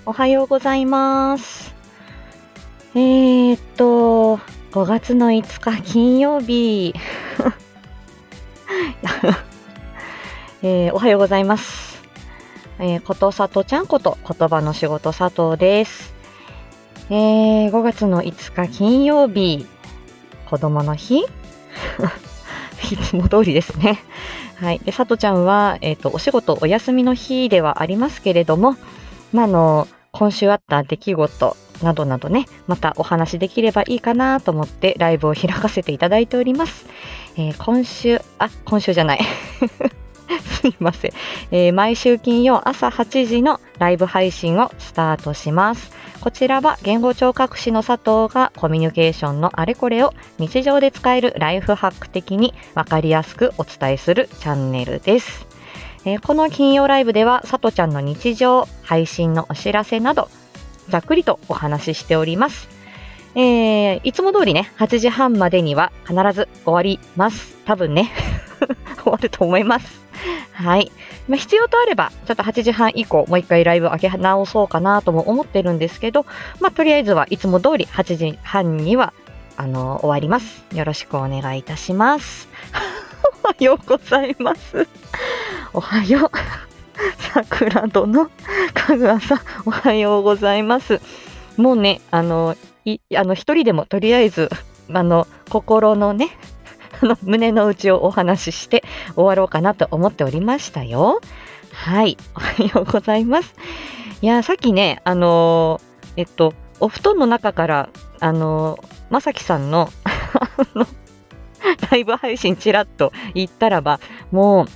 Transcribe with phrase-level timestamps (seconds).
[0.06, 1.74] おはようございます。
[2.94, 4.38] えー、っと、
[4.72, 6.94] 5月の5日金曜日。
[10.62, 12.02] えーおはようございます。
[12.78, 16.14] えーことさとちゃんこと言葉の仕事佐藤です。
[17.10, 19.66] えー5月の5日金曜日、
[20.46, 21.24] 子供の日？
[22.90, 23.98] いつも通りですね。
[24.56, 24.80] はい。
[24.80, 28.76] で、さとちゃんは、えっ、と、お仕事お休みの日ではありますけれども、
[29.32, 36.86] まあ、の、今週あった出来事などなどね、またお話しできればいいかなと思ってライブを開かせていただいております。
[37.36, 39.20] えー今週、あ、今週じゃない。
[40.62, 41.12] すいません、
[41.50, 45.92] えー毎週金曜朝8時のライブ配信をスタートします。
[46.20, 55.46] こちらは言語聴覚士の佐藤がコミュニケーションのあれこれを日常で使えるライフハック的にわかりやすくお伝えするチャンネルです。
[56.04, 60.28] えーこの金曜ライブでは、さとちゃんの日常、配信のお知らせなど、
[60.88, 62.68] ざっくりとお話ししております。
[63.34, 67.56] えーいつも通りね、8時半までには必ず終わります。
[67.64, 68.10] 多分ね、
[69.02, 70.00] 終わると思います。
[70.52, 70.90] はい。
[71.28, 76.26] まあ、必要とあれば、ちょっと8時半以降、もう一回ライブ上げ直そうかなとも思ってるんですけど、
[76.60, 79.12] まあ、とりあえずはいつも通り8時半には、
[79.56, 80.64] あの終わります。
[80.74, 82.48] よろしくお願いいたします。
[83.44, 84.86] お はようございます。
[85.72, 86.30] おはよう。
[87.32, 88.30] 桜殿、
[88.74, 91.00] かぐあさん、おはようございます。
[91.56, 94.50] もうね、あの、いあの一人でもとりあえず、
[94.92, 96.30] あの、心のね、
[97.00, 101.20] あの胸の内をお話しして終わろうかなと思っておりましたよ。
[101.72, 103.54] はい、おはようございます。
[104.20, 110.86] いや、さっきね、あのーえっと、お布団の中から、あのーまさきさんの、 あの、
[111.90, 113.98] ライブ配信ちらっと言ったらば、
[114.30, 114.66] もう、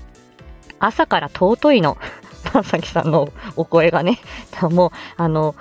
[0.87, 1.97] 朝から尊いの。
[2.53, 4.21] まさきさんのお声がね、
[4.71, 5.55] もう、あの、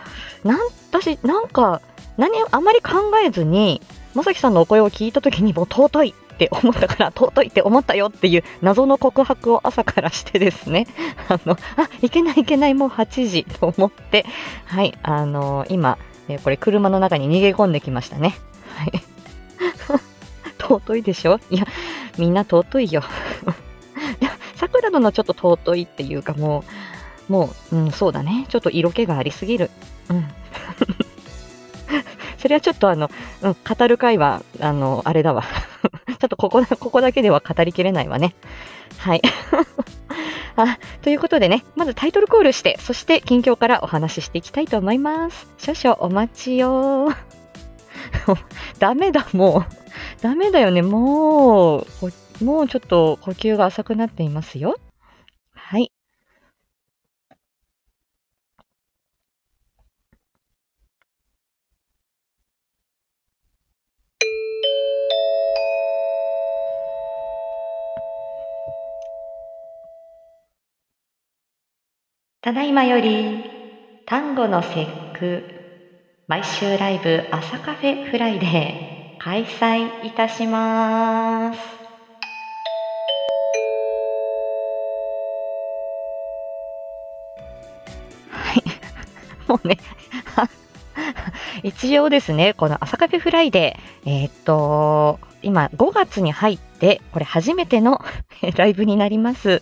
[0.43, 0.59] なん、
[0.91, 1.81] 私、なんか、
[2.17, 3.81] 何、あまり考えずに、
[4.13, 10.87] まさきさんのお声を聞いたときにもう尊いって思ったから、 尊いって思ったよっていう謎の告白を朝からしてですね、
[11.29, 14.25] あの、あ、いけないいけない、もう8時と思って、
[14.65, 15.97] はい、あの今、
[16.27, 18.35] えーこれ車の中に逃げ込んできましたね。
[18.77, 18.91] はい。
[20.59, 21.39] 尊いでしょ？
[21.49, 21.65] いや、
[22.17, 23.03] みんな尊いよ。
[24.63, 26.63] 桜殿ちょっと尊いっていうかも
[27.29, 28.45] う、もう、うん、そうだね。
[28.47, 29.69] ちょっと色気がありすぎる。
[30.09, 30.25] うん。
[32.39, 33.09] それはちょっとあの、
[33.41, 35.43] うん、語る会は、あの、あれだわ。
[36.07, 38.35] ちょっとここだ、ここだけでは語りきれないわね。
[38.97, 39.21] はい。
[40.55, 45.47] あ、ということでね、まずタイトルコールして、そして近況からお話ししていきたいと思います。
[45.57, 47.09] 少々お待ちよ。
[48.79, 49.65] ダメだ、もう。
[50.21, 51.87] ダメだよね、もう。
[52.41, 54.75] もうちょっと呼吸が浅くなっていますよ。
[55.53, 55.91] はい。
[72.41, 73.41] ただいまより、
[74.05, 74.85] 単語の節
[75.17, 75.43] 句、
[76.27, 81.82] 毎週ライブ朝カフェフライデー、開催いたします。
[89.53, 89.77] もうね、
[91.61, 98.03] 一応ですね、この朝カフェフライデー、えーっと、今5月に入って、これ初めての
[98.57, 99.61] ライブになります。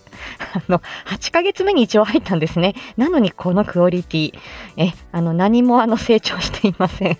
[0.53, 2.73] あの、8ヶ月目に一応入ったんですね。
[2.95, 4.33] なのにこのクオリティ。
[4.77, 7.17] え、あの、何もあの成長していません。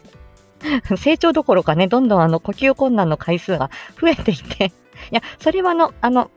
[0.95, 4.71] 成長どころかね、どんどんあの呼吸困難の回数が増えていて、い
[5.11, 6.31] や、それはあの、あの、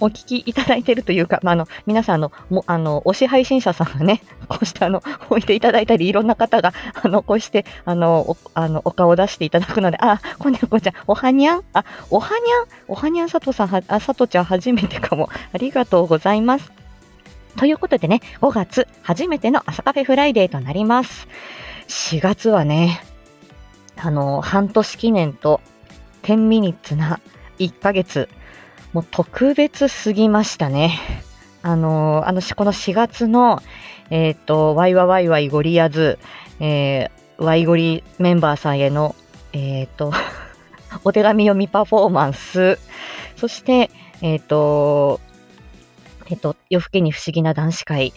[0.00, 11.62] お聞きいただいているというか、まあ、あの、皆さんの、もあの、推し配信者さんがね、 こうしてあの、置いていただいたり、いろんな方が、 あの、こうして、あの、お、あの、お顔を出していただくので、あ、こんにゃこんちゃん、おはにゃん？
[11.72, 12.66] あ、おはにゃん？
[12.88, 15.30] おはにゃん佐藤さんは、あ、佐藤ちゃん初めてかも。
[15.52, 16.72] ありがとうございます。
[17.56, 21.26] ということでね、5月初めての朝カフェフライデーとなります。
[21.88, 23.00] 4月はね、
[23.96, 25.60] あの、半年記念と
[26.22, 27.20] 10ミニッツな
[27.58, 28.28] 1ヶ月、
[28.96, 30.98] もう特別すぎましたね。
[31.60, 33.60] あの、あの、この4月の、
[34.08, 36.18] えっ、と、ワイワワイワイゴリアズ、
[36.60, 39.14] えー、ワイゴリメンバーさんへの、
[39.52, 40.14] えっ、と、
[41.04, 42.78] お手紙読みパフォーマンス、
[43.36, 43.90] そして、
[44.22, 45.20] えっ、と、
[46.30, 48.14] えっ、と、夜更けに不思議な男子会、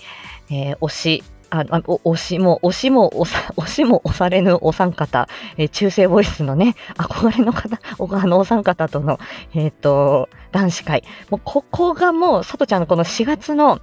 [0.50, 9.20] えー推し、あ、あお 推しも、推しも、押さ、推しも押されぬお三方、えー中性ボイスのね、憧れの方、 おあのお三方との、
[9.54, 11.04] えっ、と、男子会。
[11.30, 13.80] もう、ここがもう、さとちゃんのこの4月の、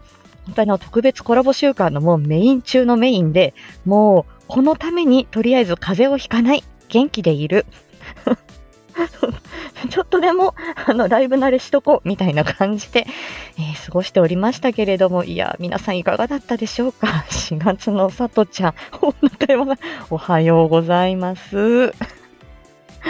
[0.47, 3.53] 本当にあの特別コラボ週間のもうメイン中のメインで、
[3.85, 7.67] もうこのためにとりあえず風邪をひかない、元気でいる。
[9.91, 10.55] ちょっとでも、
[10.87, 13.07] あの、ライブ慣れしとこう、みたいな感じで、
[13.59, 21.95] えー、過ごしておりましたけれども、いや、皆さんいかがだったでしょうか ?4 月のさとちゃん、お中山さん、おはようございます。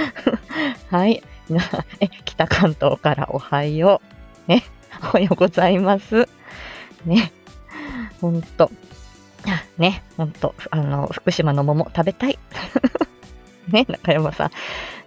[0.90, 1.22] はい。
[2.00, 4.02] え、北関東からおはよ
[4.48, 4.50] う。
[4.50, 4.64] ね。
[5.02, 6.28] おはようございます。
[7.04, 7.32] ね。
[8.20, 8.70] ほんと。
[9.78, 10.02] ね。
[10.16, 10.54] ほんと。
[10.70, 12.38] あの、福島の桃食べたい。
[13.68, 14.48] ね、中山さん。
[14.48, 14.50] い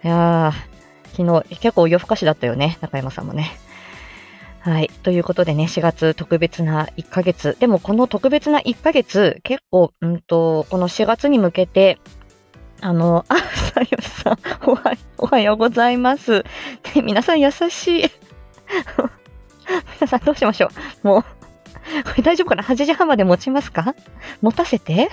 [0.08, 0.69] やー、
[1.20, 3.52] 昨日結構夜更かしだったよね、中山さんもね。
[4.60, 4.90] はい。
[5.02, 7.56] ということでね、4月特別な1ヶ月。
[7.60, 11.98] でもこの特別な1ヶ月、結構、うんと、この4月に向けて、
[12.80, 16.44] あの、あ、さよしさん、おはおはようございます。
[16.94, 18.04] で、皆さん優しい。
[20.00, 20.68] 皆さんどうしましょ
[21.04, 21.24] うもう、
[22.04, 23.94] こ れ大丈夫かな ?8 時半まで持ちますか？
[24.42, 25.10] 持たせて？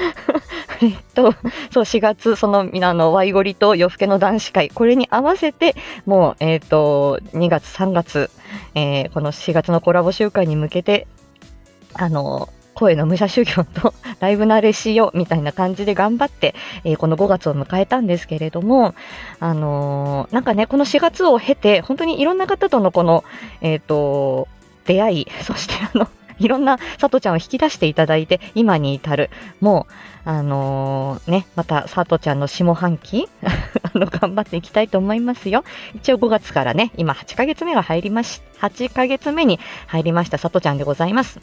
[0.82, 1.34] えっと、
[1.70, 5.74] そう、4月、その、みなの、ワイゴリと夜更けの男子会、これに合わせて、
[6.06, 8.30] もう、えっ、と、2月、3月、
[8.74, 11.06] えー、この4月のコラボ集会に向けて、
[11.94, 16.54] あの、声の武者修行と ライブ慣れしようみたいな感じで頑張って、
[16.84, 18.94] えー、この5月を迎えたんですけれども、
[19.38, 23.22] あのー、なんかね、この4月を経て、本当にいろんな方とのこの、
[23.60, 24.48] えっ、と、
[24.86, 26.08] 出会い、そしてあの、
[26.40, 29.30] いろんなさとちゃんを引き出していただいて、今に至る。
[29.60, 29.86] も
[30.26, 35.64] う、あのー、ね、またさとちゃんの下半期 あの、頑張っていきたいと思いますよ。
[35.94, 41.40] 一応5月からね、今8ヶ月目が入りまし、8ヶ月目に入りましたさとちゃんでございます。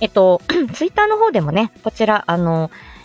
[0.00, 0.40] えっと、
[0.74, 2.99] ツイッターの方でもね、こちら、あのー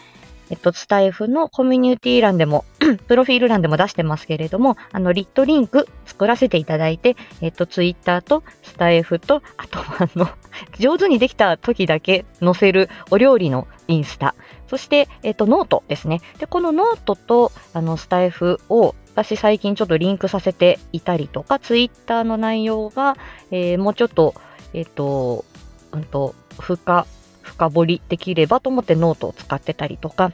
[0.50, 2.65] えっと、スタエフのコミュニティ欄でも、
[3.07, 10.30] プロフィール欄でも出してますけれども、あの、 lit.link 作らせていただいて、えっと、ツイッターとスタエフと、あとあの、
[10.80, 14.36] 上手にできた時だけ載せるお料理のインスタ、
[14.68, 16.21] そして、えっと、ノートですね。
[16.39, 23.15] で、このノートと、あの、スタエフを、私最近ちょっとリンクさせていたりとか、ツイッターの内容が、
[23.50, 24.36] えー、もうちょっと、
[24.74, 25.45] えっと、
[25.94, 27.07] うんと、深
[27.56, 30.31] 深掘りできればと思ってノートを使ってたりとか、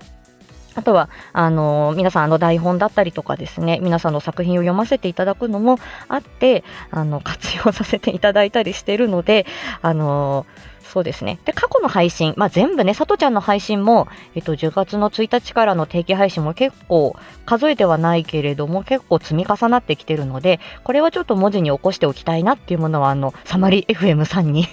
[0.73, 9.45] あとは、あの、皆さん、あの、台本だったりとかですね、皆さんの作品を読ませていただくのもあって、あの、活用させていただいたりしてるので、
[9.81, 10.45] あの、
[10.81, 11.39] そうですね。
[11.45, 17.15] で、過去の配信、まあ、全部ね、さとちゃんの配信も、えっと、10月の1日からの定期配信も結構、
[17.45, 24.67] 数えてはないけれども、結構積み重なってきてるので、これはちょっと文字に起こしておきたいなっていうものは、あの、サマリ FM さんに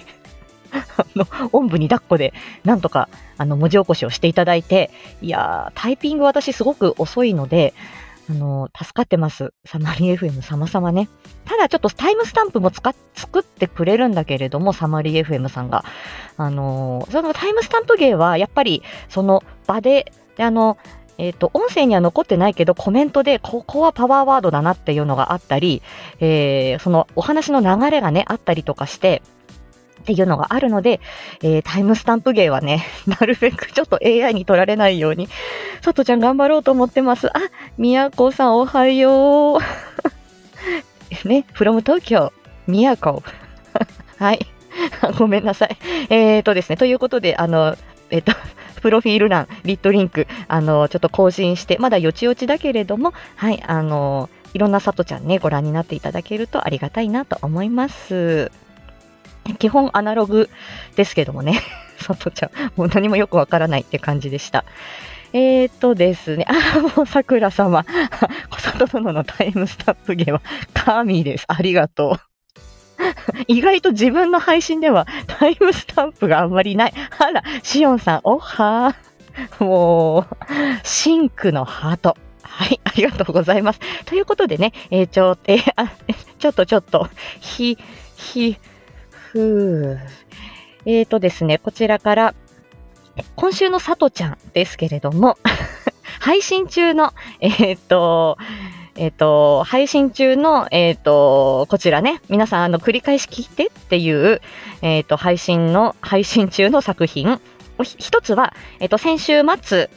[0.73, 2.33] あの、おんぶに抱っこで、
[2.63, 7.73] なんとか、あの、文字起こしをしていただいて、いやー、タイピング私すごく遅いので、
[8.29, 9.53] あの、助かってます。
[9.65, 11.09] サマリー FM 様々ね。
[11.45, 15.83] ただちょっとタイムスタンプも使っ、作ってくれるんだけれども、サマリー FM さんが。
[16.37, 20.77] あの、そのタイムスタンプ芸は、やっぱり、その場で、であの、
[21.17, 25.81] えっ、ー、と、音声には残ってないけど、コメントで、ここはパワーワードだなっていうのがあったり、
[26.19, 29.21] えー、そのお話の流れがね、あったりとかして、
[30.01, 30.99] っていうのがあるので、
[31.41, 35.29] えー、タイムスタンプ芸はね、 なるべくちょっと AI に取られないように、
[35.81, 37.27] さとちゃん頑張ろうと思ってます。
[37.27, 37.39] あ、
[37.77, 39.59] みやこさんおはよう。
[41.27, 42.31] ね、from 東京、
[42.67, 43.23] みやこ。
[44.17, 44.39] はい。
[45.17, 45.77] ごめんなさい。
[46.09, 47.75] えーとですね、ということで、あの、
[48.11, 48.33] えっ、と、
[48.81, 58.51] プロフィール欄、リットリンク、あの、ちょっと更新して、まだよちよちだけれども、はい、あの、いろんなさとちゃんね、ご覧になっていただけるとありがたいなと思います。
[59.57, 60.49] 基本アナログ
[60.95, 61.61] ですけどもね、
[61.97, 64.65] さとちゃん、もう何もよくわからないって感じでした。
[65.31, 67.85] えーとですね、あ、もう桜様、
[68.49, 70.41] 小里殿のタイムスタップゲーは
[70.73, 71.45] 神です。
[71.47, 72.29] ありがとう。
[73.47, 76.93] 意外と自分の配信ではタイムスタンプがあんまりない。
[77.17, 79.63] あら、シオンさん、おはー。
[79.63, 80.35] もう、
[80.83, 82.17] シンクのハート。
[82.41, 83.79] はい、ありがとうございます。
[84.05, 85.91] ということでね、えー、ちょ、えー、あ、
[86.39, 87.07] ちょっとちょっと、
[87.39, 87.77] ひ、
[88.17, 88.57] ひ、
[89.31, 89.99] ふう。
[90.85, 92.35] えーとですね、こちらから、
[93.35, 95.37] 今週のさとちゃんですけれども、
[96.19, 98.37] 配信中の、えっ、ー、と、
[98.95, 104.41] えっ、ー、と、配信中の、えっ、ー、と、こちらね、皆さん、あの、繰り返し聞いてっていう、
[104.81, 107.39] えっ、と、配信の、配信中の作品。
[107.83, 109.89] 一つは、えっ、と、先週末、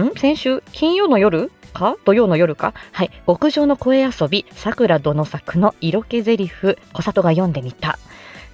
[0.00, 0.14] ん？
[0.16, 1.96] 先週、金曜の夜か？
[2.04, 2.74] 土曜の夜か？
[2.92, 3.10] はい。
[3.26, 7.98] 極上の声遊び、桜殿作の色気ゼリフ、小里が読んでみた。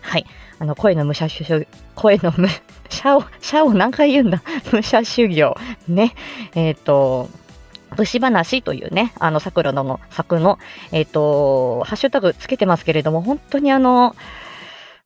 [0.08, 0.26] はい。
[0.58, 2.48] あの、声の武者修、声の武、
[2.88, 4.42] 者を、者を何回言うんだ？
[4.72, 5.54] 武者修行。
[5.86, 6.14] ね。
[6.54, 7.28] えっ、ー、と、
[7.94, 10.58] 節話というね、あの、桜の作の、
[10.92, 14.16] えっ、ー、と、ハッシュタグつけてますけれども、本当にあの、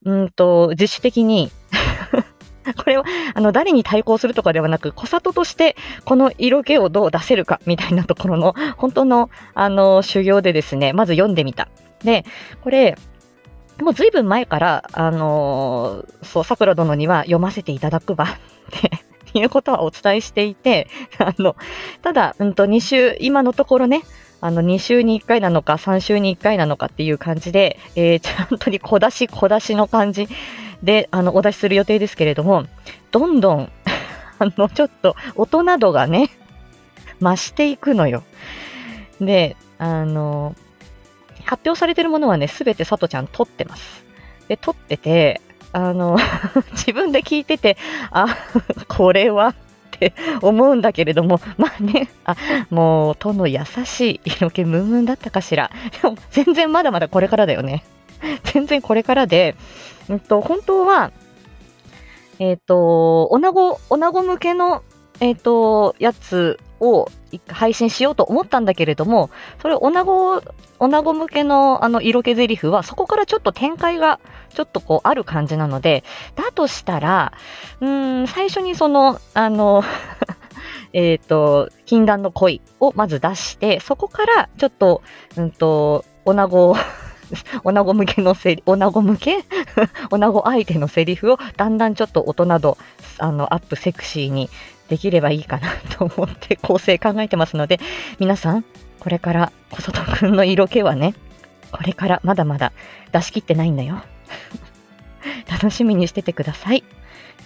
[0.04, 1.50] うんと、自主的に
[2.76, 3.04] これは、
[3.34, 11.66] あの、誰に対抗するとかではなく、小里として、この色気をどう出せるか、みたいなところの、本当の、あの、修行でですね、まず読んでみた。
[12.04, 12.24] で、
[12.62, 12.96] これ、
[13.82, 18.28] もうずいぶん前から、あのー、そう、桜殿には読ませていただくわっ
[18.70, 18.90] て
[19.38, 21.56] いうことはお伝えしていて、あの、
[22.02, 24.02] ただ、うんと、2週、今のところね、
[24.40, 30.28] あの、2週に1回なのか、3週に1回なのかっていう感じで、えー、ちゃんとに小出し小出しの感じ
[30.82, 32.64] で、あの、お出しする予定ですけれども、
[33.10, 33.72] どんどん
[34.42, 36.30] あの、ちょっと、音などがね、
[37.20, 38.24] 増していくのよ。
[39.20, 40.56] で、あの、
[41.52, 44.06] 発表されてるものはね、すべてさとちゃん撮ってます。
[44.48, 45.42] で、撮ってて、
[45.72, 46.16] あの、
[46.72, 47.76] 自分で聞いてて、
[48.10, 48.26] あ、
[48.88, 49.54] これはっ
[49.90, 52.36] て 思うんだけれども、まあね、あ、
[52.70, 55.70] もう、との優しい色気ムンムンだったかしら。
[56.02, 57.84] でも、全然まだまだこれからだよね。
[58.44, 59.54] 全然これからで、
[60.08, 61.12] うんと、本当は、
[62.38, 64.82] えっ、ー、と、おなご、おなご向けの、
[65.22, 67.08] え、ー、と、やつを
[67.46, 70.42] 配信しようと思ったんだけれども、それ、おなご、
[70.80, 74.18] おなご向けのあの色気ゼリフは、そこからちょっと展開が
[74.52, 76.02] ちょっとこうある感じなので、
[76.34, 77.32] だとしたら、
[77.80, 79.84] うん、最初にその、あの
[80.92, 85.02] えっと、禁断の恋をまず出して、そこからちょっと、
[85.36, 86.74] うんと、おなご
[87.64, 89.44] おなご向けのせり、おなご向け？
[90.10, 92.76] おなご相手のセリフをだんだんちょっと音など、
[93.18, 94.50] あの、アップセクシーに
[94.92, 97.80] できればいいかなと思って構成考えてますので、
[98.18, 98.62] 皆さん、
[99.00, 101.14] これから小外くんの色気はね、
[101.70, 102.74] これからまだまだ
[103.10, 104.02] 出し切ってないんだよ。
[105.50, 106.84] 楽しみにしててください。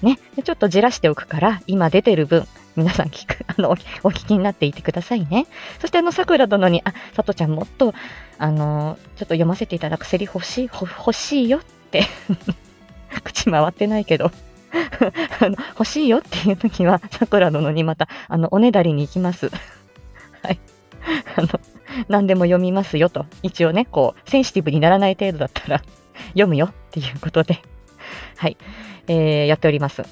[0.02, 0.18] ね。
[0.42, 5.46] ちょっとじらしておくから、今出てる分、皆さん聞く、 あの、お聞きになっていてくださいね。
[5.80, 7.94] そしてあの、桜殿に、あ、さとちゃんもっと、
[8.38, 11.62] あの、ちょっと読ませていただくセリフ欲しい、欲しいよっ
[11.92, 12.02] て
[13.22, 14.32] 口回ってないけど
[15.40, 19.50] あの、欲しいよっていう時は、桜殿にまた、あの、おねだりに行きます。
[20.42, 20.58] はい。
[21.37, 21.49] あの、
[22.08, 23.26] 何でも読みますよと。
[23.42, 25.82] 一応ね、こう、センシティブにならない程度だったら
[26.30, 27.61] 読むよっていうことで、
[28.37, 28.56] はい。
[29.08, 30.02] えー、やっております。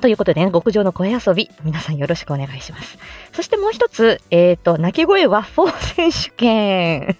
[0.00, 2.98] ということでね、極上の声遊び、皆さんよろしくお願いします。
[3.32, 7.18] そしてもう一つ、えっ、ー、と、鳴き声ワッフォー選手権。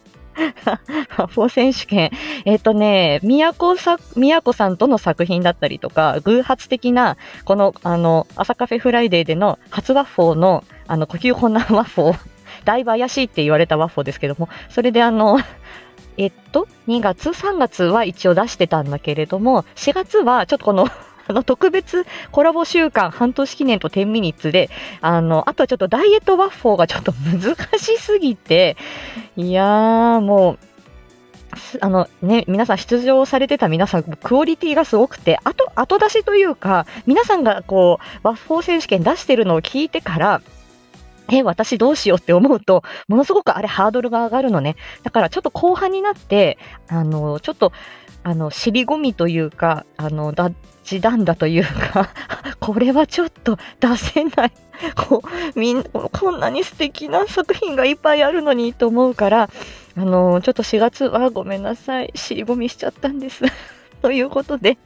[1.17, 2.11] ワッフォー選手権。
[2.45, 12.19] えっ、ー、とね、宮古さ、宮古さんとの作品だったりとか、偶発的な、この、あの、朝カフェフライデーでの初ワッフォーの、あの、呼吸困難ワッフォー、
[12.65, 15.39] だいぶ怪しいって言われたワッフォーですけども、それであの、
[16.17, 20.89] えっと、2月、3月は一応出してたんだけれども、4月はちょっとこの
[21.31, 24.69] あの、特別コラボ週間半年記念と10ミニッツで、
[25.01, 28.77] あの、あとはちょっとダイエットワッフォーがちょっと難しすぎて、
[29.37, 30.59] いやー、もう、
[31.81, 40.43] あのね、皆さん出場されてた皆さん、クオリティがすごくて、後、後出しというか、皆さんがこう、ワッフォー選手権出してるのを聞いてから、
[41.33, 44.77] え、私どうしようって思うと、ものすごくあれハードルが上がるのね。
[45.03, 46.59] だからちょっと後半になって、
[46.89, 47.73] あの、ちょっと、
[48.23, 52.11] あの、尻込みというか、あの、ダッチダンだというか
[52.59, 54.53] これはちょっと出せない
[54.97, 55.23] こ
[55.55, 59.51] う、みんな、こんなに素敵な作品がいっぱいあるのにと思うから、
[59.97, 62.11] あの、ちょっと4月はごめんなさい。
[62.15, 63.45] 尻込みしちゃったんです
[64.03, 64.79] ということで、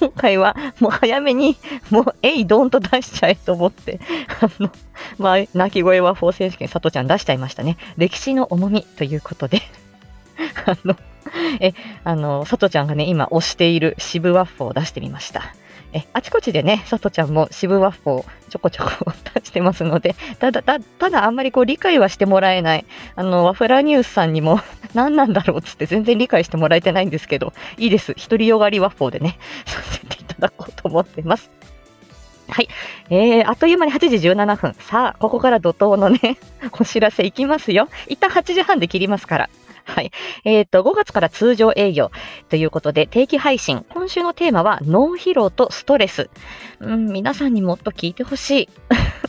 [0.00, 1.56] 今回はもう早めに、
[1.90, 4.00] もう、えい、どんと出しちゃえと思って、
[4.40, 4.70] あの、
[5.18, 7.76] まあ、泣き声は4選手権、佐藤ちゃん出しちゃいましたね。
[7.96, 9.62] 歴史の重みということで、
[10.66, 10.96] あの、
[11.60, 11.72] え、
[12.04, 15.54] あの、佐藤ちゃんがね、今推している渋ワッフを出してみました。
[15.98, 22.84] え、あちこちでね、佐藤ちゃんも渋ワッフをちょこちょこ出してますので、ただ、たただあんまりこう理解はしてもらえない。
[23.16, 24.60] あの、ワフラニュースさんにも
[24.94, 28.14] 何なんだろうっつって全然理解してもらえてないんですけど、いいです。
[28.14, 31.50] 独りよがりワッフォーでね、 させていただこうと思ってます。
[32.48, 32.68] はい。
[33.10, 34.74] えー、あっという間に8時17分。
[34.80, 36.38] さあ、ここから怒涛のね、
[36.78, 37.88] お知らせいきますよ。
[38.06, 39.50] 一旦8時半で切りますから。
[39.88, 40.12] はい。
[40.44, 42.10] えっ、ー、と、5月から通常営業
[42.50, 43.86] ということで、定期配信。
[43.88, 46.28] 今週のテーマは、脳疲労とストレス。
[46.80, 48.68] うん、皆さんにもっと聞いてほしい。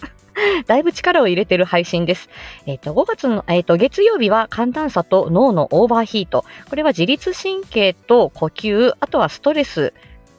[0.68, 2.30] だいぶ力を入れてる配信です。
[2.66, 6.44] えっ、ー、と、5月の、えっ、ー、と、月曜日は寒暖差と脳のオーバーヒート。
[6.70, 9.94] これは自律神経と呼吸、あとはストレス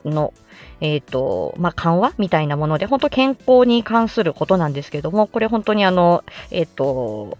[0.05, 0.35] の
[0.83, 7.37] えっ、ー、と、まあ、緩和みたいなもので、本当健康に関することなんですけども、これ本当にあの、えっ、と、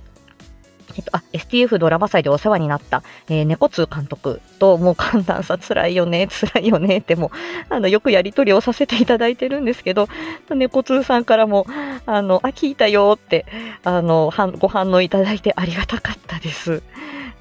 [0.97, 7.31] えっと、あ、STF ドラマ祭でお世話になった、えー、猫通監督と、もう寒暖差辛いよね、 辛いよねっても
[7.69, 10.09] あの、よくやりとりをさせていただいてるんですけど、
[10.51, 11.67] 猫通さんからも、
[12.07, 13.47] あの、あ、聞いたよって、
[13.85, 16.83] あの、ご反応いただいてありがたかったです。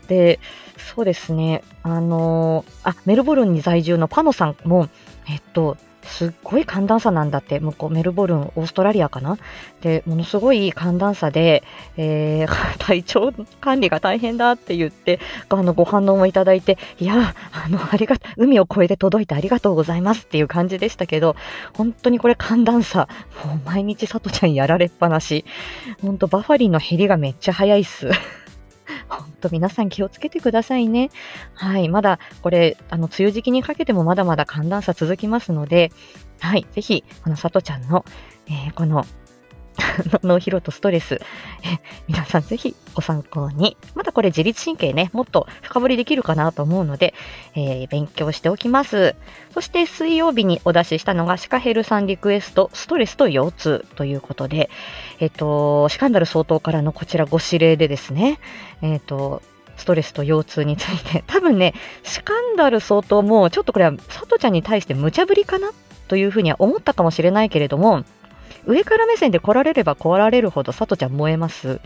[0.07, 0.39] で、
[0.77, 4.89] そうですね、あのーあ、メルボルンに在住のパノさんも、
[5.29, 9.37] えっと、すっごい寒暖差なんだって、向こうメルボルン、オーストラリアかな？
[9.81, 11.63] で、ものすごい寒暖差で、
[11.97, 21.35] えー 体調管理が大変だって言って、あの、ご反応もいただいて、いや、あの、ありが、海を越えて届いてありがとうございますっていう感じでしたけど、
[21.73, 23.07] 本当にこれ寒暖差、
[23.45, 25.45] もう毎日さとちゃんやられっぱなし、
[26.01, 28.09] 本当バファリンの減りがめっちゃ早いっす。
[29.17, 31.09] 本当皆さん気をつけてくださいね。
[31.53, 31.89] はい。
[31.89, 35.91] まだこれ、あの、梅雨時期にかけてもまだまだ寒暖差続きますので、
[36.39, 36.67] はい。
[36.71, 38.05] ぜひ、このさとちゃんの、
[38.47, 39.05] えーこの、
[40.23, 41.19] 脳疲労とストレス、
[42.07, 43.77] 皆さんぜひご参考に。
[43.95, 47.13] まだこれ自律神経ね、もっと深掘りできるかなと思うので、
[47.55, 49.15] えー勉強しておきます。
[49.53, 54.69] そして水曜日にお出ししたのがシカヘルさんリクエスト、ストレスと腰痛ということで、
[55.19, 58.39] えっ、と、シカンダル総統からのこちらご指令でですね、
[58.81, 59.41] えっ、と、
[59.77, 65.71] ストレスと腰痛について、多分ね、シカンダル総統も、ちょっとこれは佐藤ちゃんに対して無茶ぶりかな
[66.07, 68.03] というふうには思ったかもしれないけれども、
[68.65, 71.79] 上から目線で来られれば来られるほど佐藤ちゃん燃えます。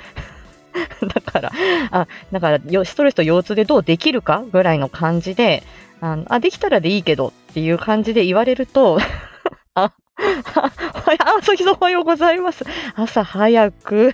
[1.13, 1.51] だから、
[1.91, 5.63] あ、だから、よストレスと腰痛でどうできるかぐらいの感じで、
[6.01, 8.97] あのあ、できたらでいいけどっていう感じで言われると、
[9.75, 9.93] あ、
[10.55, 12.65] あ、あ、朝日さんおはようございます。
[12.95, 14.13] 朝早く、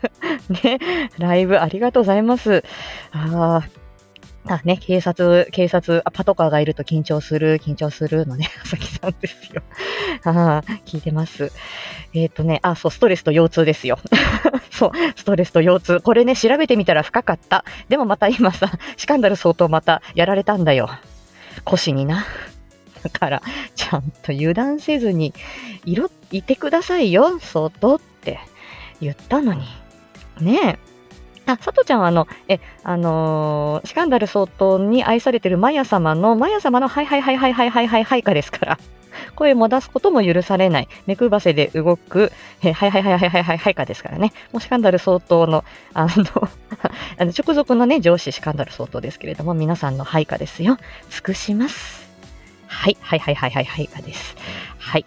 [0.64, 0.80] ね、
[1.18, 2.64] ライブありがとうございます。
[3.12, 3.79] あー
[4.50, 9.62] あ、ね、警察、警察、あパトカーがいると緊張する、緊張するのね、 朝日さんですよ。
[10.26, 11.52] ああ、聞いてます。
[12.16, 14.00] えっ、とね、あ、そう、ストレスと腰痛ですよ。
[14.72, 16.02] そう、ストレスと腰痛。
[16.02, 17.64] これね、調べてみたら深かった。
[17.90, 20.90] でもまた今さ、シカンダル相当またやられたんだよ。
[21.64, 22.26] 腰にな。
[23.04, 23.44] だから、
[23.76, 25.34] ちゃんと油断せずに、
[25.86, 28.40] いろ、いてくださいよ、相当って
[29.00, 29.66] 言ったのに。
[30.42, 30.89] ねえ。
[31.54, 38.80] あ、佐藤ちゃんはあの、え、あのーシカンダル相当に愛されてるマヤ様の、マヤ様のはいはいはいはいはいはいはいはいかですから。
[39.36, 40.88] 声も出すことも許されない。
[41.06, 44.32] 目くばせで動く、えはいはいはいはいはいはいはいかですからね。
[44.52, 46.10] もうシカンダル相当の、あの、
[47.18, 50.78] あの直属のね、上司シカンダル相当ですけれども、皆さんのはいかですよ。
[51.10, 52.08] 尽くします。
[52.68, 54.36] はい、はいはいはいはいはいかです。
[54.78, 55.06] はい。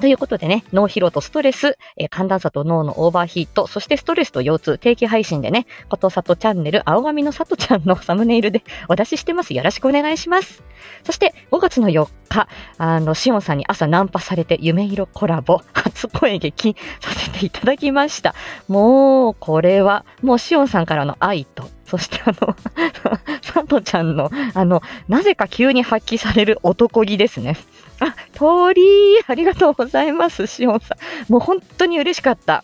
[0.00, 9.52] ということでね、脳疲労とストレス、えー寒暖差と脳のオーバーヒート、そしてストレスと腰痛、定期配信でね、ことさとチャンネル、青髪のさとちゃんのサムネイルで お出ししてます。
[9.52, 10.62] よろしくお願いします。
[11.04, 18.34] そして5月の4日、あの、しおんさんに朝ナンパされて夢色コラボ、初声劇させていただきました。
[18.68, 22.54] もう、これは、もうしおんさんからの愛と、そしてあの、
[23.42, 27.56] さとちゃんの、あの、なぜか急に発揮される男気ですね。
[27.98, 28.82] あ、通り
[29.26, 30.94] ありがとうございます、しおんさ
[31.28, 31.32] ん。
[31.32, 32.62] もう本当に嬉しかった。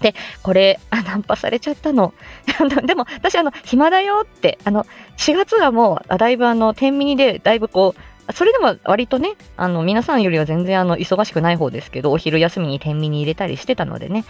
[0.00, 2.14] で、これ、あ、ナンパされちゃったの。
[2.86, 4.86] でも、私、あの、暇だよって、あの、
[5.18, 8.00] 4月はもう、だいぶあの、天秤で、だいぶこう、
[8.32, 14.24] それでも割とね、あの、皆さんよりは全然あの、忙しくない方ですけど、お昼休みに天秤に入れたりしてたのでね。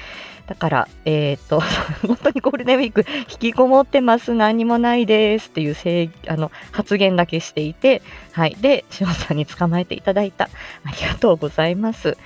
[0.46, 1.60] だから、えーっと、
[2.06, 8.56] 本当にゴールデンウィーク、引きこもってます、何もないですっていうせあの発言だけしていて、はい。
[8.60, 10.50] で、しおさんに捕まえていただいた。
[10.84, 12.16] ありがとうございます。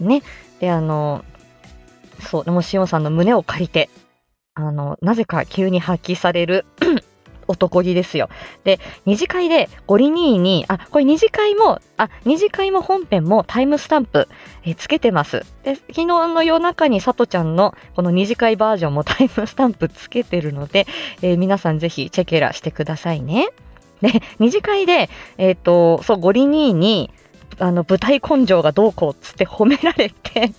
[0.00, 0.22] ね。
[0.58, 1.24] で、あの、
[2.20, 3.88] そう、でもしおさんの胸を借りて、
[4.54, 6.66] あの、なぜか急に発揮される
[7.50, 8.28] 男気ですよ。
[8.64, 14.28] で、二次会でゴリニーに、あ、これ二次会も、あ、二次会も本編もタイムスタンプ、
[14.64, 15.44] えつけてます。
[15.64, 20.86] で、昨日の夜中にさとちゃんのこの二次会バージョンも タイムスタンプつけてるので、
[21.22, 23.48] えー皆さんぜひチェケラしてくださいね。
[24.02, 27.10] で、二次会で、えっ、と、そう、ゴリニーに、
[27.58, 30.52] あの、舞台根性がどうこうっつって褒められて、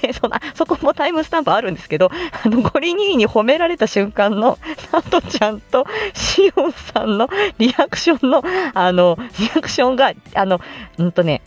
[0.00, 2.10] で、 そんな、そこもタイムスタンプあるんですけど、
[2.44, 4.58] あの、ゴリニーに褒められた瞬間の、
[4.90, 8.42] サトちゃんとシオンさんのリアクションの、
[8.74, 10.60] あの、リアクションが、あの、
[10.98, 11.42] うんとね、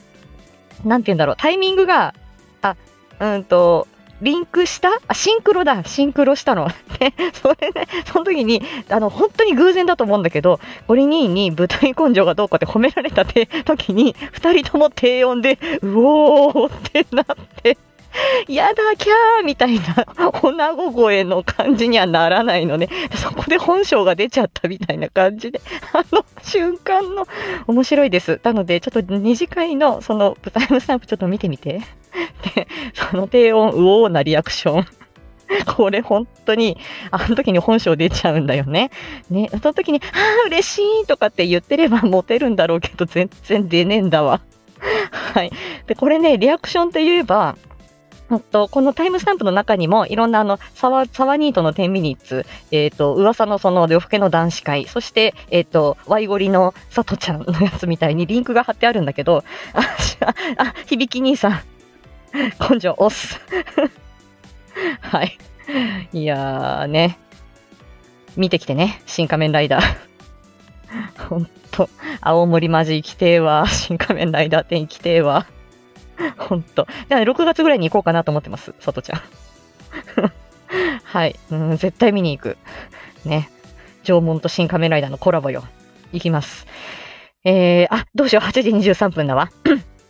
[0.84, 2.14] なんて言うんだろう、タイミングが、
[2.62, 2.76] あ、
[3.20, 3.88] うんと、
[4.22, 4.90] リンクした？
[5.08, 5.84] あ、シンクロだ。
[5.84, 6.70] シンクロしたの。
[7.00, 17.26] で、 それね、その時に、あの、本当に偶然だと思うんだけど、ゴリニーに舞台根性がどうかって褒められたって時に、二人とも低音で、うおーってなっ
[17.62, 17.78] て、
[18.48, 20.06] やだ、キャーみたいな、
[20.42, 22.90] 女子声の感じにはならないのね。
[23.16, 25.62] そこで本性が出ちゃったみたいな感じで、
[25.94, 27.26] あの瞬間の
[27.68, 28.40] 面白いです。
[28.44, 31.82] なので、ちょっと二次会のその舞台のスタンプちょっと見てみて。
[32.56, 34.86] で、その低音、うおーなリアクション。
[35.78, 36.78] これ本当に、
[37.12, 38.90] あの時に本性出ちゃうんだよね。
[39.30, 44.42] ね、その時に、ああ、嬉しいとかって言ってればモテるんだろうけど、全然出ねえんだわ。
[45.34, 45.52] はい。
[45.88, 47.58] で、これね、リアクションって言えば、
[48.30, 59.82] うんと、このタイムスタンプの中にもいろんなあのサワサワニートの10ミニッツ、えっ、ー、と、噂のその夜更けの男子会、そして、えっ、ー、と、ワイゴリのさとちゃんのやつみたいにリンクが貼ってあるんだけど、あ、
[60.58, 61.62] あ響き兄さん、
[62.70, 63.40] 根性押す。
[65.02, 65.38] はい。
[66.14, 67.20] いやーね。
[68.36, 69.84] 見てきてね、新仮面ライダー。
[71.30, 71.90] ほんと、
[72.22, 73.68] 青森マジ行きてーわ。
[73.68, 75.46] 新仮面ライダー店行きてーわ。
[76.38, 76.88] ほんと。
[77.10, 79.22] じゃあ、ね、6月ぐらいに行こうかなと思ってます、さとちゃん。
[81.04, 81.78] はい、うん。
[81.78, 82.58] 絶対見に行く。
[83.26, 83.50] ね。
[84.04, 85.64] 縄文と新仮面ライダーのコラボよ。
[86.12, 86.68] 行きます。
[87.44, 88.48] えー、あ、どうしよう。
[88.48, 89.52] 8時23分だわ。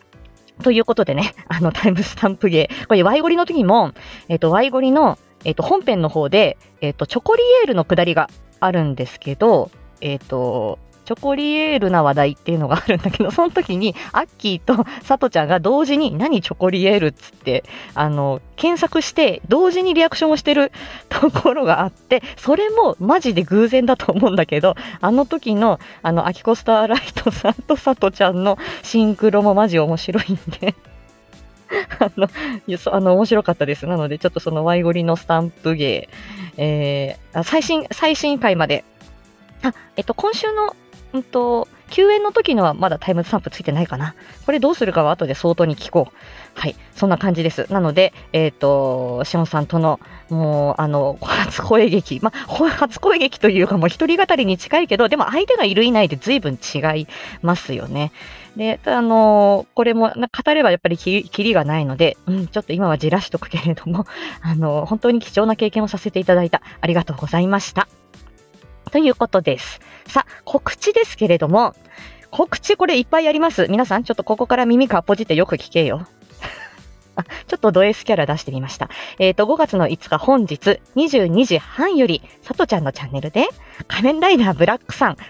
[0.63, 2.69] ということでね、あの、タイムスタンプ芸。
[2.87, 3.91] これ、ワイゴリの時も、
[4.29, 17.63] えっ、ー、と、ワイゴリの、えっ、ー、と、本編の方で、えっ、ー、と、チョコリエールのくだりがあるんですけど、えっ、と、チョコリエールな話題っていうのがあるんだけど、その時に、アッキーとサトちゃんが同時に、何チョコリエールっつって、
[17.93, 20.71] あの、検索して、同時にリアクションをしてる
[21.09, 30.75] ところがあって、それもマジで偶然だと思うんだけど、あの時の、あの、アキコスターライトさんとサトちゃんのシンクロもマジ面白いんで
[31.99, 32.27] あの、
[32.91, 33.87] あの、面白かったです。
[33.87, 36.09] なので、ちょっとそのワイゴリのスタンプ芸、
[36.57, 38.83] えー、最新、最新回まで、
[39.63, 40.75] あ、えっと、今週の
[41.15, 44.15] うんと、休園の時のはまだタイムスタンプついてないかな。
[44.45, 46.59] これどうするかは後で相当に聞こう。
[46.59, 46.75] はい。
[46.95, 47.71] そんな感じです。
[47.71, 49.99] なので、えっ、ー、と、しおんさんとの、
[50.29, 52.19] もう、あの、初声劇。
[52.21, 57.07] ま初声劇というかもう一人語りに近いけど、でも相手がいるいないで随分違い
[57.41, 58.11] ますよね。
[58.57, 64.05] で、あのこれも語ればやっぱりきりがないので、うん、ちょっと今はじらしとくけれども、
[64.41, 66.61] あの本当に貴重な経験をさせていただいた。
[66.81, 67.87] ありがとうございました。
[68.91, 69.79] ということです。
[70.07, 71.75] さ、告知ですけれども、
[72.31, 73.67] 告知これいっぱいあります。
[73.69, 76.07] 皆さん、ちょっとここから耳かっぽじってよく聞けよ。
[77.15, 78.89] あちょっとド S キャラ出してみました。
[79.19, 83.47] えっ、ー、と、5月の5日本日22時半より、さとちゃんのチャンネルで、
[83.87, 85.21] 仮面ライダーブラックさん語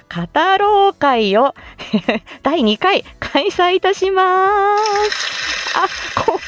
[0.58, 1.54] ろう会を
[2.42, 4.78] 第2回開催いたしま
[5.10, 5.78] す。
[5.78, 5.88] あ、
[6.26, 6.40] こ、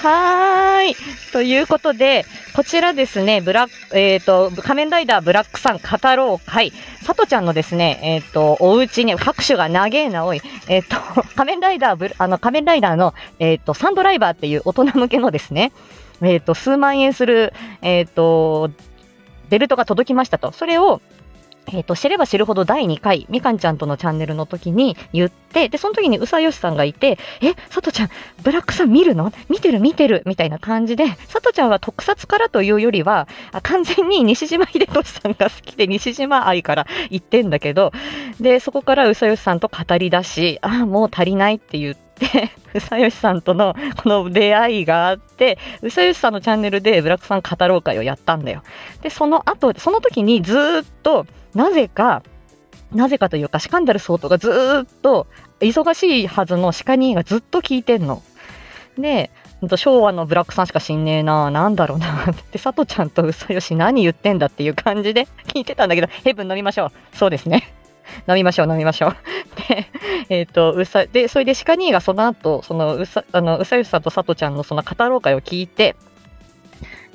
[0.00, 0.96] はーい。
[1.32, 15.72] ということで、こちらですね、ブラえっ、ー、と、仮面ライダーブラックさん語ろう会、さとちゃんのですね、えっ、ー、と、お家に、拍手が長えなおい、えっ、ー、と、 仮面ライダーあの、仮面ライダーの、えっ、と、サンドライバーっていう大人向けのですね、
[16.22, 18.70] えっ、と、数万円する、えっ、と、
[19.50, 20.52] ベルトが届きましたと。
[20.52, 21.02] それを、
[21.72, 28.08] えっ、ー、と、知れば知るほど第2回、みかんちゃんとのチャンネルの時に言って、で、その時にうさよしさんがいて、え、さとちゃん、
[28.42, 29.32] ブラックさん見るの？
[29.48, 37.92] 見てる見てるみたいな感じで、さとちゃんは特撮からというよりは、あ完全に西島秀俊さんが好きで、西島愛から言ってんだけど、
[38.40, 42.09] で、そこからうさよしさんと語り出し、ああ、もう足りないって言って、
[42.74, 48.62] うさよしさんとのこの出会いがあって、うさよしさんのチャンネルでブラックさん語ろう会をやったんだよ。
[49.02, 50.58] で、その後、その時にずっ
[51.02, 52.22] と、なぜか、
[52.92, 54.50] なぜかというか、シカンダル総統がず
[54.84, 55.26] っと、
[55.60, 58.22] 忙しいはずのシカニーがずっと聞いてんの。
[58.98, 59.30] で、
[59.76, 67.16] 昭和のブラックさんしか知んねえな、なんだろうな、って、佐藤ちゃんとうさよし何言ってんだっていう感じで聞いてたんだけど、ヘブン飲みましょう。
[67.16, 67.74] そうですね。
[68.28, 69.16] 飲みましょう、飲みましょう。
[69.68, 69.86] で、
[70.28, 75.96] えっ、ー、と、うさ、で、それでシカニーがその後、そのうさ、あの、うさよしさんと佐藤ちゃんのその語ろう会を聞いて、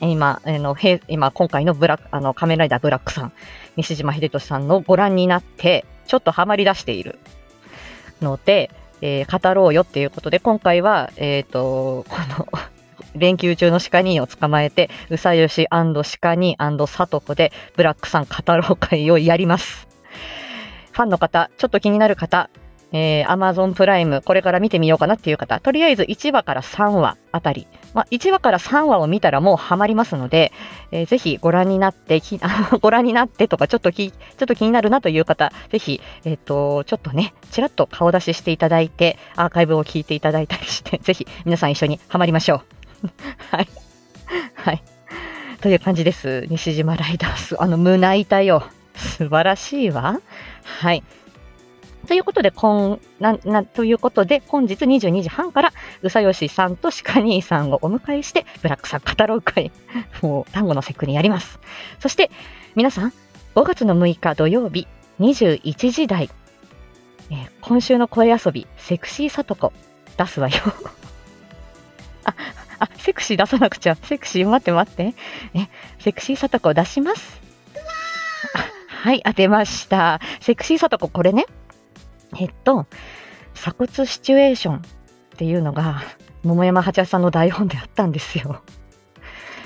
[0.02, 3.34] 今、あの、へ今、今回のブラック、あの、仮面ライダーブラックさん、
[3.78, 7.18] 西島秀俊さんのご覧になって、ちょっとハマり出している
[8.22, 8.72] ので、
[9.02, 12.48] えー、語ろうよっていうことで、今回は、えっ、ー、と、この
[13.16, 15.68] 連休中のシカニーを捕まえて、うさよし
[16.04, 19.85] シカニーサトコで、ブラックさん語ろう会をやります。
[20.96, 22.50] ファンの方、ちょっと気になる方、
[22.94, 30.54] えー、Amazon プライム、これから見てみようかなっていう方、とりあえず1話から3話あたり、まあ、1話から3話を見たらもうハマりますので、
[30.92, 32.40] えー、ぜひご覧になって、き
[32.80, 42.64] ご覧になってとか、ちょっとき、ちょっと気になるなという方、ぜひ、えっ、ー、と、ちょっとね、ちらっと顔出ししていただいて、アーカイブを聞いていただいたりして、 ぜひ皆さん一緒にハマりましょ
[43.04, 43.10] う。
[43.52, 43.68] はい。
[44.56, 44.82] はい。
[45.60, 46.46] という感じです。
[46.48, 47.62] 西島ライダース。
[47.62, 48.64] あの、胸板よ。
[48.96, 50.20] 素晴らしいわ。
[50.64, 51.04] はい。
[52.06, 59.72] ということで、こんな、な、ということで、本日22時半から、うさよしさんとシカニーさんをお迎えして、ブラックさん語ろう会、
[60.22, 61.60] もう、単語の節句にやります。
[62.00, 62.30] そして、
[62.76, 63.14] 皆さん、
[63.56, 64.88] 5月の6日土曜日、
[65.20, 66.30] 21時台、
[67.32, 69.74] えー、今週の声遊び、セクシーさとこ、
[70.18, 70.56] 出すわよ。
[72.26, 72.36] あ、
[72.80, 73.96] あ、セクシー出さなくちゃ。
[73.96, 75.14] セクシー、待って待って。
[75.56, 75.68] え、
[76.00, 77.42] セクシーさとこ出します？
[79.06, 80.20] はい、当てました。
[80.42, 81.46] セクシーさとこ、これね、
[82.40, 82.88] えっと、
[83.54, 84.80] 鎖骨シチュエーションっ
[85.38, 86.02] ていうのが、
[86.42, 88.64] 桃山八八さんの台本であったんですよ。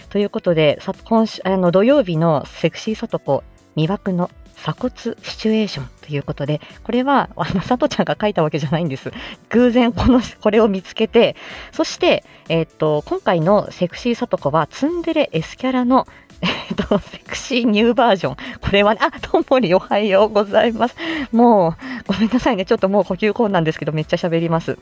[0.09, 3.45] ということで、さ今週あの土曜日のセクシーさとこ
[3.77, 9.13] 魅惑の鎖骨シチュエーションということで、これは、あの、さとちゃんが書いたわけじゃないんです。
[9.51, 11.37] 偶然この、これを見つけて、
[11.71, 16.07] そして、えっ、と、今回のセクシーさとこは、ツンデレ S キャラの、
[16.41, 18.35] えっ、と、セクシーニューバージョン。
[18.35, 20.95] これはね、あ、ともりおはようございます。
[21.31, 21.73] もう、
[22.07, 22.65] ごめんなさいね。
[22.65, 24.77] ちょっともう呼吸困難ですけど、めっちゃ喋ります。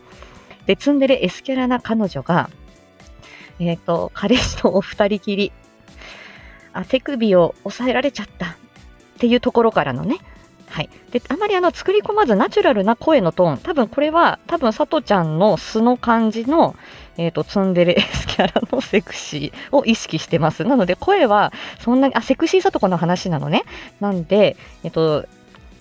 [0.65, 2.49] で、ツンデレ S キャラな彼女が、
[3.59, 5.51] えっ、と、彼氏とお二人きり、
[6.73, 8.45] あ、手首を押さえられちゃった。
[9.17, 10.17] っていうところからのね、
[10.69, 10.89] はい。
[11.11, 13.57] で、あまりあの、作り込まずナチュラルな声のトーン。
[13.57, 16.75] 多分これは、多分、さとちゃんの素の感じの、
[17.17, 20.63] え、ー、と、ツンデレ S キャラのセクシーを意識してます。
[20.63, 23.63] なので、声は、そんなに、あ、セクシーさとこの話なのね。
[23.99, 25.25] なんで、え、ー、と、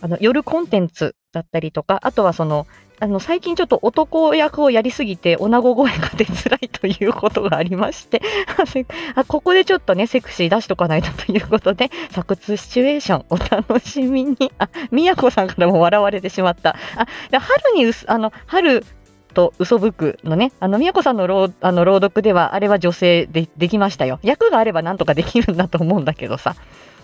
[0.00, 2.66] あの、夜コンテンツだったりとか、あとはその、
[2.98, 8.22] あの、最近ちょっと男役をやりすぎて、女子声が出づらいということがありまして
[9.14, 14.50] あ、ここでちょっとね、セクシー出しとかないとということで、作通シチュエーションお楽しみに。
[14.58, 16.70] あ、みやこさんからも笑われてしまった。
[16.96, 17.06] あ、
[17.38, 18.84] 春に、あの、春、
[19.36, 24.18] と嘘吹くのね、あの、みやこさんの朗あの朗読では、あれは女性でできましたよ。
[24.22, 26.56] 役があればなんとかできるんだと思うんだけどさ。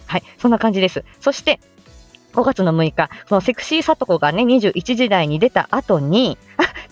[0.07, 1.05] はい、そんな感じです。
[1.21, 1.61] そして、
[2.33, 6.39] 5月の6日、そのセクシーさとこがね、21時台に出た後に、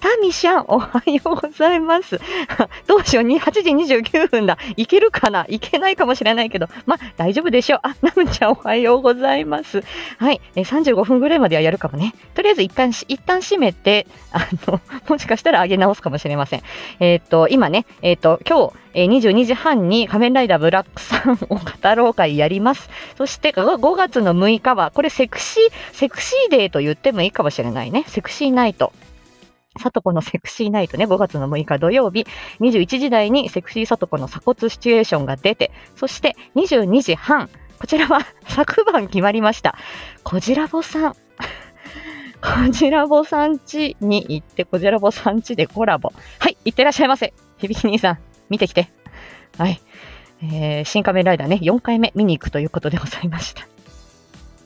[0.01, 2.21] タミシャン、おはようございます。
[2.87, 4.59] どうしよう、8時29分だ。
[4.77, 5.45] いけるかな？
[5.49, 7.81] いけないかもしれないけど、まあ大丈夫でしょう。
[7.83, 9.83] あ、ナムちゃん、おはようございます。
[10.19, 12.15] はい、え35分ぐらいまではやるかもね。
[12.35, 16.63] とりあえず一旦、一旦閉めて、あの、 もしかしたら上げ直すかもしれません。
[17.01, 21.61] えっ、と、今ね、えっ、と、今日、えー、22時半に仮面ライダーブラックさんを語
[21.95, 22.91] ろう会やります。
[23.17, 28.05] そして5月の6日は、これセクシー、セクシーデーと言ってもいいかもしれないね。
[28.07, 28.93] セクシーナイト。
[29.79, 32.27] さとこのセクシーナイトね、5月の6日土曜日、
[32.59, 39.77] 21時台にセクシーさとこの鎖骨シチュエーションが出て、そして22時半、こちらは 昨晩決まりました。
[40.25, 41.13] こじらぼさん。
[42.43, 46.13] こじらぼさんちに行って、こじらぼさんちでコラボ。
[46.41, 47.33] はい、行ってらっしゃいませ。
[47.59, 48.19] 響兄さん。
[48.49, 48.91] 見てきて。
[49.57, 49.81] はい。
[50.43, 53.69] えー、新仮面ライダーね、4回目見に行くということでございました。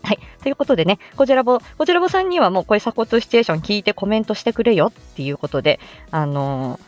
[0.05, 0.19] はい。
[0.43, 6.79] ということでね、こちらぼ、こちらぼさんにはもうこれ鎖骨シチュエーション聞いてコメントしてくれよっていうことで、あの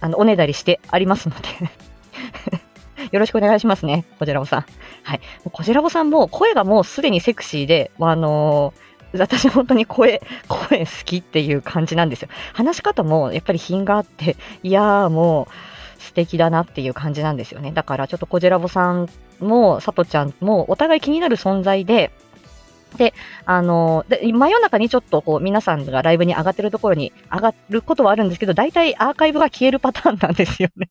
[0.00, 1.48] ー、あの、おねだりしてありますので
[3.12, 4.64] よろしくお願いしますね、こちらぼさん。
[5.02, 5.20] はい。
[5.52, 12.28] こちらぼさんも声がもうすでにセクシーで、あのー、私本当に声、声好きっていう感じなんですよ。
[12.54, 17.72] 話し方もやっぱり品があって、いやーもう、素敵だなっていう感じなんですよね。
[17.72, 19.08] だからちょっとコジラボさん
[19.40, 22.10] も、さとちゃんもお互い気になる存在で、
[22.96, 30.88] で、あの、で真夜中にちょっとこう皆さんがライブに上がってるところに上がることはあるんですけど、大体アーカイブが消えるパターンなんですよね。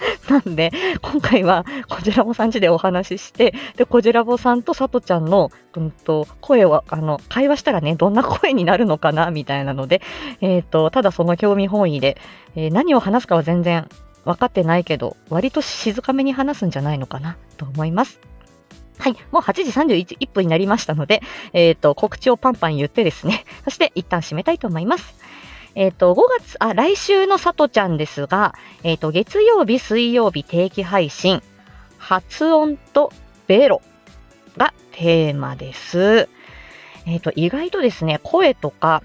[0.28, 0.70] なんで、
[1.02, 10.00] 今回は、こじらぼさんちでお話しして、で、こじらぼさんとさとちゃんの、うんと、声を、あの、会話したらね、どんな声になるのかな、みたいなので、
[10.40, 12.16] えっ、ー、と、ただその興味本位で、
[12.56, 13.88] えー、何を話すかは全然
[14.24, 18.20] 分かってないけど、割と静かめに話すんじゃないのかなと思います。
[19.00, 19.16] はい。
[19.32, 19.70] もう8時
[20.04, 21.22] 31分になりましたので、
[21.54, 25.14] えっ、ー、と、告知をパンパン言ってですね、 そして一旦締めたいと思います。
[25.74, 31.42] えっ、ー、と、5月、あ、来週のさとちゃんですが、えっ、ー、と、月曜日、水曜日定期配信、
[31.96, 33.10] 発音と
[33.46, 33.80] ベロ
[34.58, 36.28] がテーマです。
[37.06, 39.02] えっ、と、意外とですね、声とか、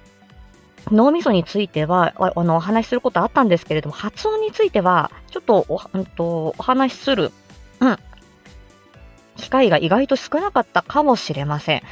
[0.91, 7.31] 脳みそについては、あの、お話しすることあったんですけれども、発音については、ちょっとお、うんと、お話しする、
[7.79, 7.97] うん、
[9.35, 11.83] 機会が意外と少なかったかもしれません。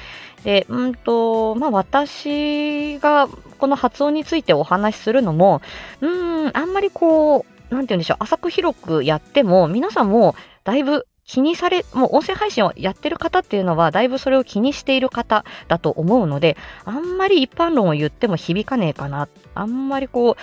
[0.43, 3.27] で、うんと、まあ、私が
[3.57, 5.61] この発音についてお話しするのも、
[6.01, 6.07] う
[6.47, 19.29] ん、あんまりこう、なんて言うんでしょう、浅く広くやっても、皆さんもだいぶ気にされ、もう音声配信をやってる方っていうのは、だいぶそれを気にしている方だと思うので、あんまり一般論を言っても響かねえかな。
[19.55, 20.35] あんまりこう、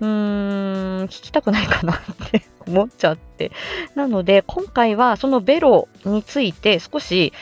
[0.00, 1.98] うーん、聞きたくないかなっ
[2.30, 3.52] て思っちゃって。
[3.94, 7.32] なので、今回はそのベロについて少し、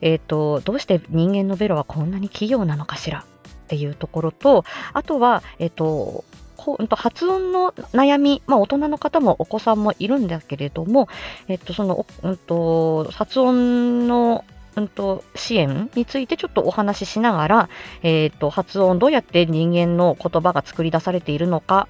[0.00, 6.24] えっ、ー、と、どうして人間のベロはこんなに器用なのかしらっていうところと、あとは、えっ、ー、と、
[6.56, 11.08] こう発音の悩み、まあ、大人の方もお子さんもいるんだけれども、
[11.46, 14.44] えっと、その、うんと、発音の
[14.78, 17.68] うんと、支援についてちょっとお話ししながら、
[18.02, 21.88] えっ、と、発音どうやって人間の言葉が作り出されているのか、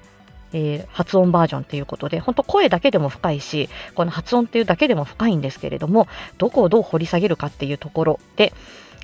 [0.53, 8.53] えー、発音バージョンということで、本当声だけでも深いし、この発音っていうだけでも深いんですけれども、どこをどう掘り下げるかっていうところで、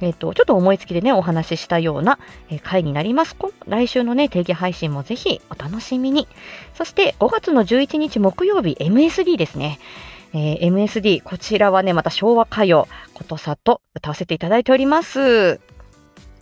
[0.02, 2.20] えっ、と、ちょっと思いつきでね、お話ししたような、
[2.50, 3.38] えー回になります。
[3.68, 6.28] 来週のね、定期配信もぜひお楽しみに。
[6.74, 9.80] そして、5月の11日木曜日、MSD ですね。
[10.38, 15.62] えー MSD、こちらはね、また昭和歌謡、ことさと歌わせていただいております。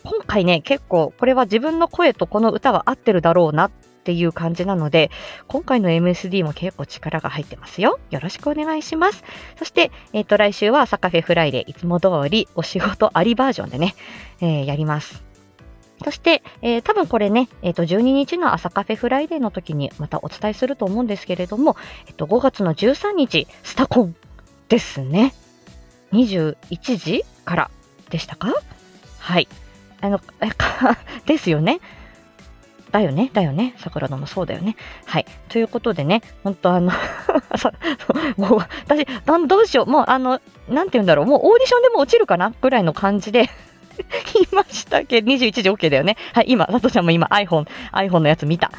[0.04, 3.72] 今回ね、結構、これは自分の声とこの歌は合ってるだろうなっ
[4.04, 5.12] ていう感じなので、
[5.48, 8.00] 今回の MSD も結構力が入ってますよ。
[8.10, 9.24] よろしくお願いします。
[9.60, 13.94] そして、えっ、と、来週は朝カフェフライデー、いつも通りお仕事ありバージョンでね、
[14.42, 15.33] えーやります。
[16.04, 21.76] そして、えー多分これね、えっ、と、12日の朝カフェフライデーの時にまたお伝えすると思うんですけれども、
[22.08, 24.16] えっ、と、5月の13日、スタコン
[24.70, 25.34] ですね。
[26.12, 27.72] 21時から
[28.10, 28.54] でしたか？
[29.20, 29.48] はい。
[30.02, 30.20] あの、
[31.26, 31.80] ですよね。
[32.92, 33.74] だよね、だよね。
[33.80, 34.76] 桜野もそうだよね。
[35.06, 35.26] はい。
[35.50, 36.92] ということでね、本当あの
[38.38, 39.08] もう私、
[39.48, 39.86] どうしよう。
[39.88, 40.40] もうあの、
[40.70, 41.26] なんて言うんだろう。
[41.26, 42.54] もうオーディションでも落ちるかな？
[42.62, 43.50] ぐらいの感じで
[44.44, 46.18] いましたけど、21時 OK だよね。
[46.34, 46.46] はい。
[46.50, 48.72] 今、佐藤ちゃんも今 iPhone、iPhone のやつ見た。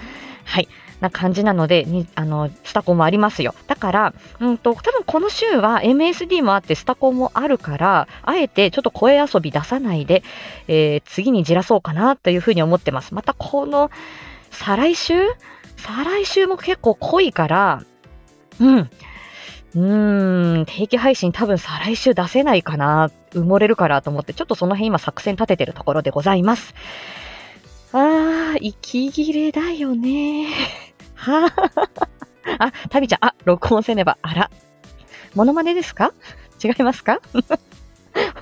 [0.45, 0.69] はい。
[1.01, 3.55] な感じなので、にあの、スタコもありますよ。
[3.67, 10.23] だから、うんと、多分この週は MSD もあってスタコもあるから、あえてちょっと声遊び出さないで、
[10.69, 13.15] えー次にじらそうかなというふうに思ってます。
[13.15, 13.91] またこの、
[14.51, 15.15] 再来週？
[15.77, 17.83] 再来週も結構濃いから、
[18.61, 18.91] うん。
[19.77, 26.75] うーん、定期配信多分再来週出せないかな、埋もれるかなと思って、ちょっとその辺今作戦立ててるところでございます。
[27.93, 30.49] あー、息切れだよね。
[31.15, 31.89] はぁ。
[32.59, 34.51] あ、タビちゃん、あ、録音せねば、あら。
[35.35, 36.13] モノマネですか？
[36.63, 37.21] 違いますか？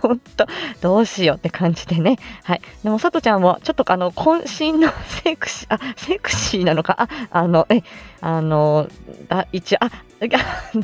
[0.00, 0.46] ほんと、
[0.80, 2.18] どうしようって感じでね。
[2.44, 2.62] はい。
[2.82, 4.92] でも、さとちゃんも、ちょっとあの、渾身の
[5.24, 7.82] セクシー、あ、セクシーなのか、あ、あの、え、
[8.20, 8.88] あの、
[9.28, 9.90] だ、一応、あ、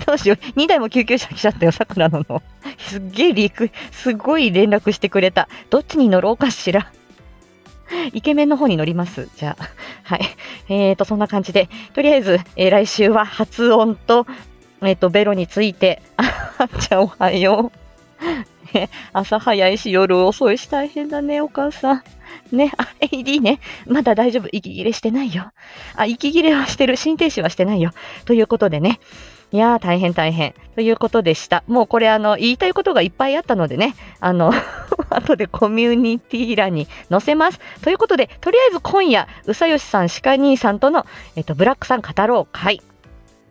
[0.07, 0.59] どうしよう。
[0.59, 2.43] 2台も救急車来ちゃったよ、さくらのの。
[2.79, 5.49] すっげえリク、すごい連絡してくれた。
[5.71, 6.91] どっちに乗ろうかしら？
[8.13, 9.29] イケメンの方に乗ります。
[9.37, 9.69] じゃあ。
[10.03, 10.21] はい。
[10.69, 14.27] えーと、そんな感じで、とりあえず、えー来週は発音と、
[14.83, 17.79] えっ、と、ベロについて、あ、じゃあおはよう。
[18.75, 22.03] ね朝早いし、夜遅いし、大変だね、お母さん。
[22.53, 23.61] ね、あ、AD ね。
[23.87, 24.49] まだ大丈夫。
[24.53, 25.53] 息切れしてないよ。
[25.97, 26.97] あ、息切れはしてる。
[26.97, 27.93] 心停止はしてないよ。
[28.25, 29.01] ということでね。
[29.51, 30.55] いやー、大変大変。
[30.75, 31.65] ということでした。
[31.67, 33.95] もうこれ、あの、言いたいことがいっぱいあったのでね。
[34.21, 34.53] あの、
[35.11, 37.61] 後でコミュニティ欄に載せます。
[37.83, 42.83] ということで、とりあえず今夜、うさよしさん、鹿兄さんとの、えっと、ブラックさん語ろう会。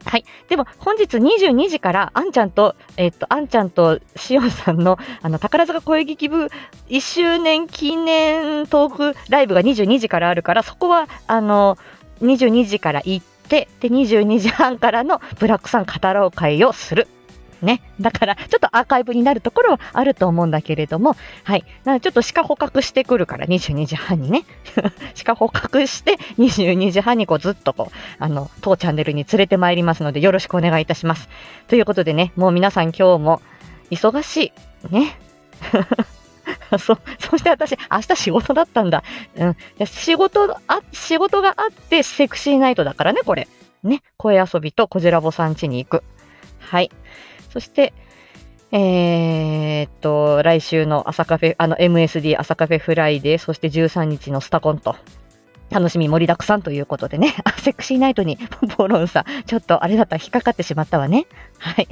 [0.07, 0.25] はい。
[0.47, 6.47] でも、本日22時から、あんちゃんと、えっと、あんちゃんとしおんさんの、あの、宝塚声劇部
[6.87, 11.77] 1周年記念トークライブが22時からあるから、そこは、あの、
[12.21, 17.07] 22時から行って、で、22時半からのブラックさん語ろう会をする。
[17.61, 17.81] ね。
[17.99, 21.65] だから、ちょっとアーカイブになるところはあると思うんだけれども、はい。
[21.83, 24.43] なちょっと鹿捕獲してくるから、22時半にね。
[25.23, 31.29] 鹿捕獲して、22時半にこうずっとこう、あの、当チャンネルに連れてまいりますので、よろしくお願いいたします。
[31.67, 33.41] ということでね、もう皆さん今日も
[33.91, 34.53] 忙し
[34.91, 34.93] い。
[34.93, 35.17] ね。
[36.79, 39.03] そ、そして私、明日仕事だったんだ。
[39.35, 39.55] うん。
[39.85, 43.47] 仕事、あ、仕事があって、セクシーナイトだからね、これ。
[43.83, 44.01] ね。
[44.17, 46.03] 声遊びとコジラボさん家に行く。
[46.59, 46.91] はい。
[47.57, 47.91] そして、
[48.71, 54.95] えーっと、来週の朝カフェ、あの MSD 朝カフェフライデー、そして13日のスタコンと、
[55.71, 58.37] 楽しみ盛りだくさんということでね、 あ、セクシーナイトに、
[58.77, 61.25] ボロンさん、ちょっとあれだったら引っかかってしまったわね。
[61.57, 61.87] はい。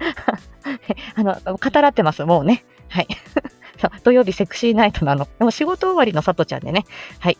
[1.16, 2.64] あの、語らってます、もうね。
[2.88, 3.06] はい。
[4.02, 5.28] 土曜日セクシーナイトなの。
[5.38, 6.86] でも仕事終わりのさとちゃんでね。
[7.18, 7.36] はい。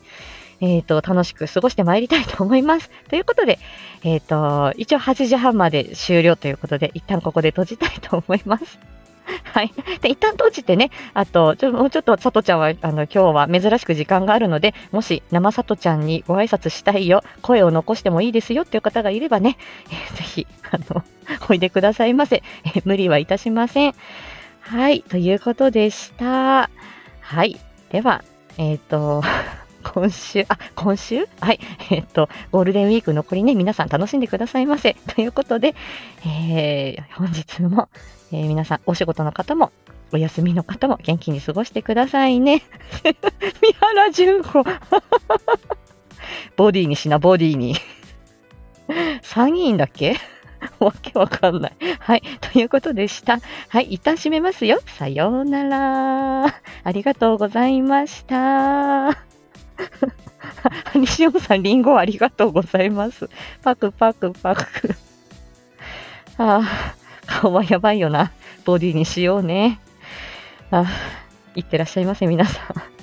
[0.61, 2.91] えっ、と、楽しく過ごしてまいりたいと思います。
[3.09, 3.59] ということで、
[4.05, 8.79] えっ、と、一応8時半まで終了ということで、一旦ここで閉じたいと思います。
[9.45, 9.73] はい。
[10.01, 19.57] で、一旦閉じてね、あと、ちょもうちょっとさとちゃんは、あの、今日は珍しく時間があるので、もし生さとちゃんにご挨拶したいよ、声を残してもいいですよっていう方がいればね、
[19.91, 21.03] えーぜひ、あの、
[21.49, 22.43] おいでくださいませ。
[22.65, 23.95] えー無理はいたしません。
[24.61, 25.03] はい。
[25.03, 26.71] ということでした。
[27.21, 27.59] はい。
[27.91, 28.23] では、
[28.59, 29.23] えっ、と、
[29.83, 31.27] 今週、あ、今週？
[31.41, 31.61] はい。
[31.91, 34.97] えっ、と、ゴールデンウィーク残りね、皆さん楽しんでくださいませ。
[35.15, 35.75] ということで、
[36.25, 37.89] えー本日も、
[38.33, 39.73] えー皆さん、お仕事の方も、
[40.13, 42.63] お休みの方も元気に過ごしてくださいね。
[43.03, 43.15] 三
[43.79, 44.65] 原純子。
[46.57, 47.77] ボディにしな、ボディに。
[49.23, 50.17] 参議院だっけ？
[50.79, 51.77] わけわかんない。
[52.01, 52.23] はい。
[52.41, 53.39] ということでした。
[53.69, 53.95] はい。
[53.95, 54.81] 一旦閉めますよ。
[54.99, 56.47] さようなら。
[56.85, 59.40] ありがとうございました。
[60.95, 63.29] 西尾さん、りんごありがとうございます。
[63.63, 64.95] パクパクパク。
[66.39, 66.95] ああ、
[67.27, 68.33] 顔はやばいよな。
[68.65, 69.81] ボディにしようね。
[70.71, 70.85] あ
[71.55, 73.00] いってらっしゃいませ、皆さん。